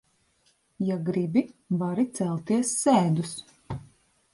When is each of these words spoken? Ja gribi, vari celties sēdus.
Ja 0.87 0.97
gribi, 1.11 1.45
vari 1.85 2.09
celties 2.21 2.77
sēdus. 2.83 3.41